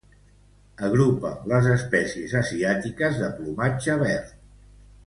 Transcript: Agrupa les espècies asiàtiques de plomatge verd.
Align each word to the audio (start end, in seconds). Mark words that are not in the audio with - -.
Agrupa 0.87 1.31
les 1.51 1.69
espècies 1.75 2.35
asiàtiques 2.41 3.21
de 3.23 3.31
plomatge 3.39 4.03
verd. 4.05 4.39